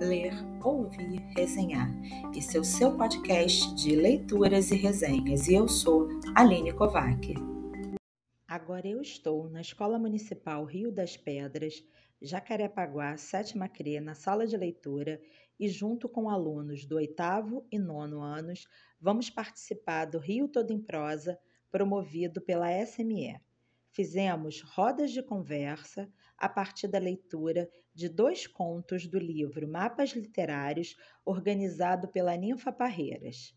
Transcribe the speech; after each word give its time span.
ler, 0.00 0.32
ouvir, 0.62 1.18
resenhar. 1.36 1.88
Esse 2.34 2.56
é 2.56 2.60
o 2.60 2.64
seu 2.64 2.96
podcast 2.96 3.74
de 3.74 3.96
leituras 3.96 4.70
e 4.70 4.76
resenhas 4.76 5.48
e 5.48 5.54
eu 5.54 5.66
sou 5.66 6.08
Aline 6.36 6.72
Kovac. 6.72 7.34
Agora 8.46 8.86
eu 8.86 9.02
estou 9.02 9.50
na 9.50 9.60
Escola 9.60 9.98
Municipal 9.98 10.64
Rio 10.64 10.92
das 10.92 11.16
Pedras, 11.16 11.82
Jacarepaguá, 12.22 13.16
sétima 13.16 13.68
CRE, 13.68 14.00
na 14.00 14.14
sala 14.14 14.46
de 14.46 14.56
leitura 14.56 15.20
e 15.58 15.68
junto 15.68 16.08
com 16.08 16.30
alunos 16.30 16.86
do 16.86 16.96
oitavo 16.96 17.66
e 17.70 17.78
nono 17.78 18.22
anos, 18.22 18.66
vamos 19.00 19.28
participar 19.28 20.04
do 20.04 20.18
Rio 20.18 20.48
Todo 20.48 20.72
em 20.72 20.80
Prosa, 20.80 21.38
promovido 21.70 22.40
pela 22.40 22.70
SME. 22.86 23.40
Fizemos 23.90 24.62
rodas 24.62 25.10
de 25.10 25.22
conversa 25.22 26.08
a 26.36 26.48
partir 26.48 26.86
da 26.86 27.00
leitura 27.00 27.68
de 27.98 28.08
dois 28.08 28.46
contos 28.46 29.08
do 29.08 29.18
livro 29.18 29.66
Mapas 29.66 30.10
Literários, 30.10 30.96
organizado 31.24 32.06
pela 32.06 32.36
Ninfa 32.36 32.70
Parreiras. 32.70 33.52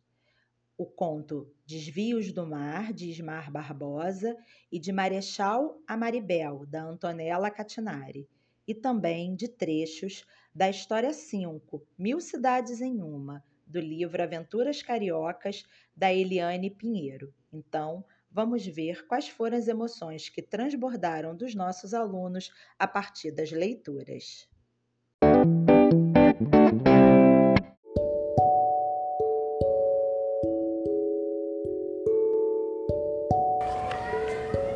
O 0.76 0.84
conto 0.84 1.54
Desvios 1.64 2.32
do 2.32 2.44
Mar, 2.48 2.92
de 2.92 3.08
Ismar 3.08 3.52
Barbosa, 3.52 4.36
e 4.72 4.80
de 4.80 4.92
Marechal 4.92 5.80
a 5.88 5.96
Maribel, 5.96 6.66
da 6.66 6.82
Antonella 6.82 7.52
Catinari, 7.52 8.28
e 8.68 8.74
também 8.74 9.36
de 9.36 9.48
trechos 9.48 10.26
da 10.56 10.68
História 10.68 11.14
5, 11.14 11.86
Mil 11.96 12.20
Cidades 12.20 12.82
em 12.82 13.00
Uma, 13.00 13.44
do 13.68 13.80
livro 13.80 14.24
Aventuras 14.24 14.82
Cariocas, 14.82 15.68
da 15.96 16.12
Eliane 16.12 16.72
Pinheiro. 16.72 17.32
Então, 17.54 18.04
vamos 18.32 18.66
ver 18.66 19.06
quais 19.08 19.28
foram 19.28 19.58
as 19.58 19.68
emoções 19.68 20.30
que 20.30 20.42
transbordaram 20.42 21.36
dos 21.36 21.54
nossos 21.54 21.94
alunos 21.94 22.52
a 22.80 22.88
partir 22.88 23.32
das 23.32 23.52
leituras. 23.52 24.48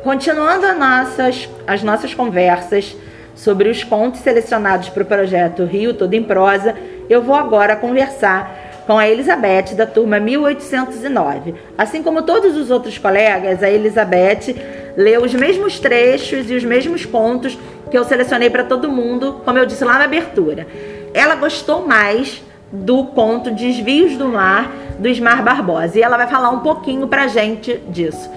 Continuando 0.04 0.66
as 0.66 0.78
nossas, 0.78 1.48
as 1.66 1.82
nossas 1.82 2.14
conversas 2.14 2.94
sobre 3.34 3.68
os 3.68 3.82
contos 3.82 4.20
selecionados 4.20 4.88
para 4.88 5.02
o 5.02 5.06
projeto 5.06 5.64
Rio 5.64 5.94
Todo 5.94 6.14
em 6.14 6.22
Prosa, 6.22 6.76
eu 7.10 7.22
vou 7.22 7.34
agora 7.34 7.74
conversar 7.74 8.65
com 8.86 8.98
a 8.98 9.08
Elizabeth 9.08 9.74
da 9.74 9.86
turma 9.86 10.20
1809. 10.20 11.54
Assim 11.76 12.02
como 12.02 12.22
todos 12.22 12.56
os 12.56 12.70
outros 12.70 12.96
colegas, 12.98 13.62
a 13.62 13.70
Elizabeth 13.70 14.54
leu 14.96 15.24
os 15.24 15.34
mesmos 15.34 15.80
trechos 15.80 16.50
e 16.50 16.54
os 16.54 16.64
mesmos 16.64 17.04
contos 17.04 17.58
que 17.90 17.98
eu 17.98 18.04
selecionei 18.04 18.48
para 18.48 18.64
todo 18.64 18.90
mundo, 18.90 19.40
como 19.44 19.58
eu 19.58 19.66
disse 19.66 19.84
lá 19.84 19.98
na 19.98 20.04
abertura. 20.04 20.66
Ela 21.12 21.34
gostou 21.34 21.86
mais 21.86 22.42
do 22.70 23.04
conto 23.04 23.50
Desvios 23.50 24.16
do 24.16 24.28
Mar, 24.28 24.70
do 24.98 25.08
Ismar 25.08 25.42
Barbosa, 25.42 25.98
e 25.98 26.02
ela 26.02 26.16
vai 26.16 26.26
falar 26.26 26.50
um 26.50 26.60
pouquinho 26.60 27.06
para 27.06 27.26
gente 27.26 27.76
disso. 27.88 28.30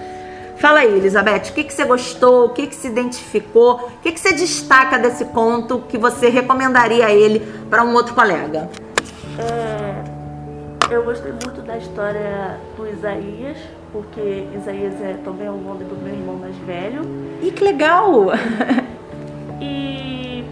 Fala 0.56 0.80
aí, 0.80 0.94
Elizabeth, 0.94 1.50
o 1.50 1.52
que, 1.54 1.64
que 1.64 1.72
você 1.72 1.84
gostou, 1.84 2.46
o 2.46 2.48
que, 2.50 2.66
que 2.66 2.76
se 2.76 2.86
identificou, 2.86 3.76
o 3.76 4.02
que, 4.02 4.12
que 4.12 4.20
você 4.20 4.34
destaca 4.34 4.98
desse 4.98 5.24
conto 5.26 5.82
que 5.88 5.96
você 5.96 6.28
recomendaria 6.28 7.10
ele 7.10 7.40
para 7.70 7.82
um 7.82 7.94
outro 7.94 8.14
colega? 8.14 8.68
É, 9.38 9.89
eu 10.90 11.04
gostei 11.04 11.30
muito 11.30 11.62
da 11.62 11.76
história 11.76 12.58
do 12.76 12.88
Isaías, 12.88 13.56
porque 13.92 14.48
Isaías 14.56 15.00
é 15.00 15.16
também 15.24 15.48
o 15.48 15.56
nome 15.56 15.84
do 15.84 15.96
meu 15.96 16.12
irmão 16.12 16.36
mais 16.36 16.56
velho. 16.58 17.02
E 17.40 17.52
que 17.52 17.62
legal! 17.62 18.26
e 19.60 20.44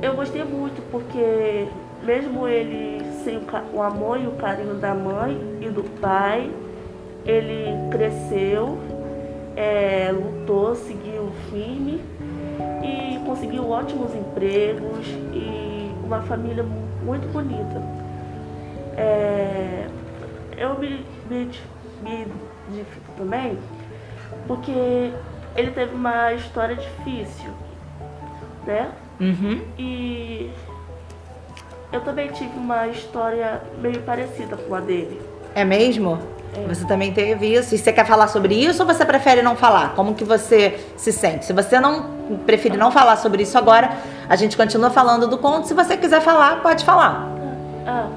eu 0.00 0.14
gostei 0.14 0.42
muito 0.42 0.80
porque 0.90 1.68
mesmo 2.02 2.48
ele 2.48 3.04
sem 3.22 3.42
o 3.74 3.82
amor 3.82 4.18
e 4.18 4.26
o 4.26 4.32
carinho 4.32 4.74
da 4.76 4.94
mãe 4.94 5.38
e 5.60 5.68
do 5.68 5.82
pai, 6.00 6.50
ele 7.26 7.66
cresceu, 7.90 8.78
é, 9.54 10.10
lutou, 10.12 10.74
seguiu 10.74 11.30
firme 11.50 12.00
e 12.82 13.18
conseguiu 13.26 13.68
ótimos 13.68 14.14
empregos 14.14 15.06
e 15.34 15.90
uma 16.02 16.22
família 16.22 16.64
muito 17.04 17.30
bonita. 17.30 17.99
É, 18.96 19.86
eu 20.56 20.78
me, 20.78 21.04
me, 21.28 21.50
me 22.02 22.26
identifico 22.68 23.12
também 23.16 23.58
porque 24.46 25.12
ele 25.56 25.70
teve 25.70 25.94
uma 25.94 26.32
história 26.32 26.76
difícil, 26.76 27.50
né? 28.66 28.88
Uhum. 29.20 29.60
E 29.78 30.50
eu 31.92 32.00
também 32.00 32.28
tive 32.28 32.56
uma 32.56 32.88
história 32.88 33.60
meio 33.80 34.00
parecida 34.02 34.56
com 34.56 34.74
a 34.74 34.80
dele. 34.80 35.20
É 35.54 35.64
mesmo? 35.64 36.18
É. 36.56 36.66
Você 36.68 36.84
também 36.84 37.12
teve 37.12 37.46
isso? 37.46 37.74
E 37.74 37.78
você 37.78 37.92
quer 37.92 38.06
falar 38.06 38.28
sobre 38.28 38.54
isso 38.54 38.82
ou 38.82 38.86
você 38.86 39.04
prefere 39.04 39.42
não 39.42 39.56
falar? 39.56 39.94
Como 39.94 40.14
que 40.14 40.24
você 40.24 40.78
se 40.96 41.12
sente? 41.12 41.44
Se 41.44 41.52
você 41.52 41.78
não 41.78 42.38
prefere 42.46 42.76
não 42.76 42.90
falar 42.90 43.16
sobre 43.16 43.42
isso 43.42 43.56
agora, 43.56 43.90
a 44.28 44.36
gente 44.36 44.56
continua 44.56 44.90
falando 44.90 45.28
do 45.28 45.38
conto. 45.38 45.68
Se 45.68 45.74
você 45.74 45.96
quiser 45.96 46.20
falar, 46.20 46.62
pode 46.62 46.84
falar. 46.84 47.28
Ah, 47.86 48.08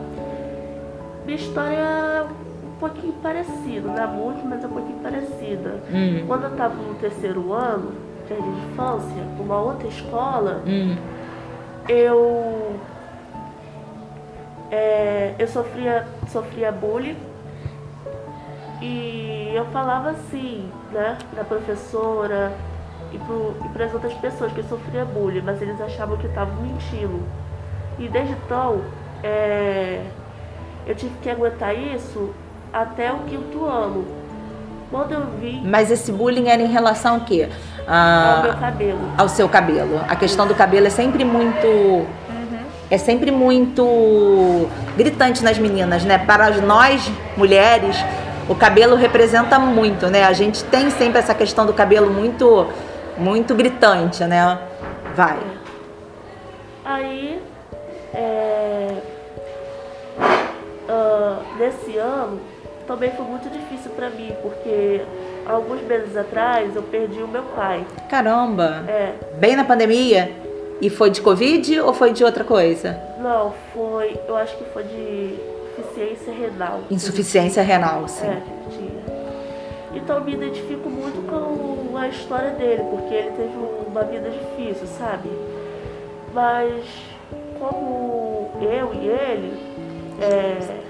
minha 1.25 1.37
história 1.37 1.75
é 1.75 2.23
um 2.23 2.79
pouquinho 2.79 3.13
parecida, 3.13 3.87
não 3.87 3.97
é 3.97 4.07
muito, 4.07 4.45
mas 4.45 4.63
é 4.63 4.67
um 4.67 4.71
pouquinho 4.71 4.99
parecida. 4.99 5.81
Hum. 5.91 6.23
Quando 6.27 6.43
eu 6.43 6.51
estava 6.51 6.75
no 6.75 6.95
terceiro 6.95 7.53
ano, 7.53 7.93
de 8.27 8.71
infância, 8.71 9.23
numa 9.37 9.59
outra 9.59 9.87
escola, 9.87 10.63
hum. 10.65 10.95
eu 11.87 12.79
é, 14.71 15.35
eu 15.37 15.47
sofria, 15.47 16.07
sofria 16.29 16.71
bullying 16.71 17.17
e 18.81 19.51
eu 19.53 19.65
falava 19.65 20.09
assim, 20.09 20.67
né, 20.91 21.17
da 21.35 21.43
professora 21.43 22.51
e 23.11 23.19
para 23.69 23.85
as 23.85 23.93
outras 23.93 24.13
pessoas 24.15 24.51
que 24.53 24.63
sofria 24.63 25.05
bullying, 25.05 25.41
mas 25.41 25.61
eles 25.61 25.79
achavam 25.79 26.17
que 26.17 26.25
estavam 26.25 26.55
mentindo. 26.55 27.21
E 27.99 28.07
desde 28.07 28.33
então, 28.33 28.81
é, 29.23 30.03
eu 30.85 30.95
tive 30.95 31.13
que 31.21 31.29
aguentar 31.29 31.77
isso 31.77 32.33
até 32.71 33.11
o 33.11 33.19
quinto 33.19 33.65
ano. 33.65 34.05
Quando 34.89 35.11
eu 35.13 35.25
vi. 35.39 35.61
Mas 35.63 35.89
esse 35.89 36.11
bullying 36.11 36.49
era 36.49 36.61
em 36.61 36.67
relação 36.67 37.15
ao 37.15 37.21
quê? 37.21 37.49
Ah, 37.87 38.35
ao 38.37 38.43
meu 38.43 38.57
cabelo. 38.57 38.99
Ao 39.17 39.29
seu 39.29 39.49
cabelo. 39.49 40.01
A 40.07 40.15
questão 40.15 40.47
do 40.47 40.53
cabelo 40.53 40.87
é 40.87 40.89
sempre 40.89 41.25
muito. 41.25 41.67
Uhum. 41.67 42.07
É 42.91 42.97
sempre 42.97 43.31
muito 43.31 44.69
gritante 44.95 45.43
nas 45.43 45.57
meninas, 45.57 46.03
né? 46.05 46.19
Para 46.19 46.51
nós, 46.61 47.11
mulheres, 47.35 47.97
o 48.47 48.53
cabelo 48.53 48.95
representa 48.95 49.57
muito, 49.57 50.07
né? 50.07 50.25
A 50.25 50.33
gente 50.33 50.63
tem 50.65 50.89
sempre 50.91 51.17
essa 51.17 51.33
questão 51.33 51.65
do 51.65 51.73
cabelo 51.73 52.11
muito, 52.11 52.67
muito 53.17 53.55
gritante, 53.55 54.23
né? 54.25 54.59
Vai. 55.15 55.39
Aí, 56.85 57.41
é, 58.13 58.87
desse 61.57 61.97
ano 61.97 62.39
também 62.87 63.11
foi 63.11 63.25
muito 63.25 63.49
difícil 63.49 63.91
para 63.91 64.09
mim, 64.09 64.33
porque 64.41 65.01
alguns 65.45 65.81
meses 65.81 66.15
atrás 66.17 66.75
eu 66.75 66.83
perdi 66.83 67.21
o 67.21 67.27
meu 67.27 67.43
pai. 67.43 67.85
Caramba! 68.09 68.83
É. 68.87 69.13
Bem 69.37 69.55
na 69.55 69.63
pandemia? 69.63 70.31
E 70.81 70.89
foi 70.89 71.09
de 71.09 71.21
Covid 71.21 71.79
ou 71.79 71.93
foi 71.93 72.11
de 72.11 72.23
outra 72.23 72.43
coisa? 72.43 72.99
Não, 73.19 73.53
foi. 73.73 74.19
Eu 74.27 74.35
acho 74.35 74.57
que 74.57 74.65
foi 74.65 74.83
de 74.83 75.39
insuficiência 75.79 76.33
renal. 76.33 76.79
Insuficiência 76.91 77.63
renal, 77.63 78.07
sim. 78.07 78.27
É, 78.27 78.41
tinha. 78.69 79.03
Então 79.93 80.21
me 80.21 80.33
identifico 80.33 80.89
muito 80.89 81.25
com 81.29 81.97
a 81.97 82.07
história 82.07 82.49
dele, 82.51 82.83
porque 82.89 83.13
ele 83.13 83.31
teve 83.31 83.53
uma 83.87 84.03
vida 84.03 84.29
difícil, 84.29 84.87
sabe? 84.87 85.29
Mas 86.33 86.83
como 87.59 88.51
eu 88.59 88.93
e 88.93 89.07
ele, 89.07 89.57
é, 90.19 90.82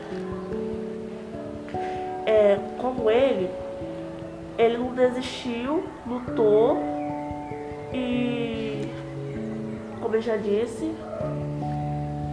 é, 2.34 2.58
como 2.80 3.12
ele, 3.12 3.48
ele 4.58 4.78
não 4.78 4.94
desistiu, 4.96 5.84
lutou 6.08 6.82
e, 7.94 8.88
como 10.02 10.16
eu 10.16 10.22
já 10.22 10.36
disse, 10.36 10.92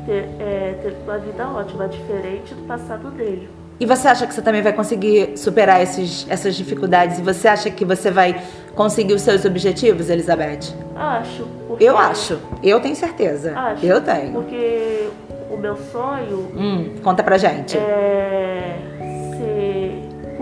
ter, 0.07 0.25
é, 0.39 0.79
teve 0.83 0.97
uma 1.05 1.19
vida 1.19 1.47
ótima, 1.49 1.87
diferente 1.87 2.55
do 2.55 2.67
passado 2.67 3.11
dele. 3.11 3.49
E 3.79 3.87
você 3.87 4.09
acha 4.09 4.27
que 4.27 4.35
você 4.35 4.43
também 4.43 4.63
vai 4.63 4.73
conseguir 4.73 5.39
superar 5.39 5.83
esses, 5.83 6.27
essas 6.29 6.55
dificuldades? 6.55 7.19
E 7.19 7.23
você 7.23 7.49
acha 7.49 7.71
que 7.71 7.85
você 7.85 8.11
vai 8.11 8.43
conseguir 8.75 9.15
os 9.15 9.23
seus 9.23 9.45
objetivos, 9.45 10.11
Elizabeth? 10.11 10.75
Acho. 10.95 11.47
Eu 11.79 11.97
acho. 11.97 12.39
Eu 12.63 12.81
tenho 12.81 12.95
certeza. 12.95 13.59
Acho. 13.59 13.85
Eu 13.85 14.03
tenho. 14.03 14.33
Porque 14.33 15.09
o 15.51 15.57
meu 15.57 15.77
sonho. 15.77 16.53
Hum, 16.55 16.97
conta 17.03 17.23
pra 17.23 17.39
gente. 17.39 17.79
É 17.79 19.10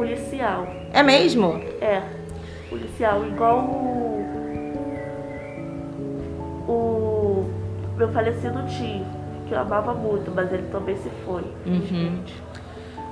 policial. 0.09 0.67
É 0.93 1.03
mesmo? 1.03 1.61
É, 1.81 2.03
policial, 2.69 3.27
igual 3.27 3.59
o, 6.69 6.73
o 6.73 7.47
meu 7.97 8.09
falecido 8.13 8.65
tio, 8.67 9.05
que 9.47 9.55
eu 9.55 9.61
amava 9.61 9.95
muito, 9.95 10.31
mas 10.35 10.53
ele 10.53 10.67
também 10.71 10.97
se 10.97 11.11
foi. 11.25 11.45
Uhum. 11.67 12.21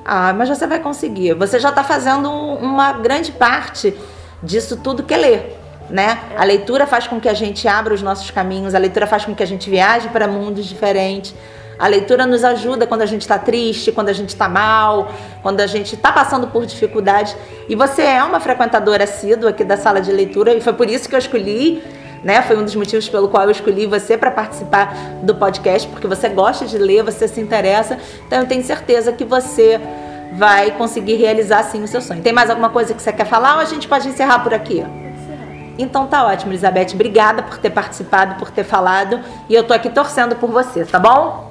Ah, 0.05 0.33
mas 0.33 0.49
você 0.49 0.67
vai 0.67 0.81
conseguir. 0.81 1.35
Você 1.35 1.59
já 1.59 1.71
está 1.71 1.83
fazendo 1.83 2.31
uma 2.31 2.93
grande 2.93 3.33
parte 3.33 3.97
disso 4.43 4.77
tudo 4.77 5.03
que 5.03 5.13
é 5.13 5.17
ler. 5.17 5.61
Né? 5.89 6.19
É. 6.33 6.41
A 6.41 6.45
leitura 6.45 6.87
faz 6.87 7.07
com 7.07 7.21
que 7.21 7.29
a 7.29 7.35
gente 7.35 7.69
abra 7.69 7.95
os 7.95 8.03
nossos 8.03 8.31
caminhos, 8.31 8.75
a 8.75 8.79
leitura 8.79 9.07
faz 9.07 9.25
com 9.25 9.35
que 9.35 9.43
a 9.43 9.47
gente 9.47 9.71
viaje 9.71 10.09
para 10.09 10.27
mundos 10.27 10.67
diferentes. 10.67 11.35
A 11.79 11.87
leitura 11.87 12.27
nos 12.27 12.43
ajuda 12.45 12.87
quando 12.87 13.03
a 13.03 13.07
gente 13.07 13.23
está 13.23 13.39
triste, 13.39 13.93
quando 13.93 14.09
a 14.09 14.13
gente 14.13 14.31
está 14.31 14.49
mal, 14.49 15.13
quando 15.43 15.61
a 15.61 15.67
gente 15.67 15.95
está 15.95 16.11
passando 16.13 16.47
por 16.49 16.65
dificuldades. 16.65 17.37
E 17.69 17.75
você 17.75 18.03
é 18.03 18.23
uma 18.23 18.41
frequentadora 18.41 19.05
assídua 19.05 19.51
aqui 19.51 19.65
da 19.65 19.77
sala 19.77 20.01
de 20.01 20.11
leitura 20.11 20.55
e 20.55 20.61
foi 20.61 20.73
por 20.73 20.89
isso 20.89 21.09
que 21.09 21.15
eu 21.15 21.19
escolhi 21.19 21.83
né? 22.25 22.43
Foi 22.43 22.57
um 22.57 22.65
dos 22.65 22.75
motivos 22.75 23.09
pelo 23.09 23.29
qual 23.29 23.45
eu 23.45 23.51
escolhi 23.51 23.87
você 23.87 24.19
para 24.19 24.33
participar 24.33 24.93
do 25.23 25.35
podcast, 25.35 25.87
porque 25.89 26.09
você 26.09 26.29
gosta 26.29 26.67
de 26.67 26.77
ler, 26.77 27.05
você 27.05 27.29
se 27.29 27.41
interessa. 27.41 27.99
Então 28.27 28.41
eu 28.41 28.47
tenho 28.47 28.65
certeza 28.65 29.13
que 29.13 29.25
você 29.25 29.81
vai 30.33 30.73
conseguir 30.73 31.15
realizar 31.15 31.63
sim 31.63 31.85
o 31.85 31.89
seu 31.89 32.01
sonho. 32.01 32.23
Tem 32.23 32.33
mais 32.33 32.51
alguma 32.51 32.69
coisa 32.71 32.95
que 32.95 33.01
você 33.01 33.13
quer 33.13 33.27
falar 33.27 33.55
ou 33.55 33.61
a 33.61 33.65
gente 33.65 33.87
pode 33.87 34.09
encerrar 34.09 34.41
por 34.41 34.53
aqui? 34.53 34.85
Então 35.79 36.07
tá 36.07 36.27
ótimo, 36.27 36.53
Elizabeth. 36.53 36.95
Obrigada 36.95 37.43
por 37.43 37.59
ter 37.59 37.71
participado, 37.71 38.35
por 38.37 38.51
ter 38.51 38.65
falado. 38.65 39.21
E 39.49 39.55
eu 39.55 39.63
tô 39.63 39.73
aqui 39.73 39.91
torcendo 39.91 40.35
por 40.35 40.51
você, 40.51 40.85
tá 40.85 40.99
bom? 40.99 41.46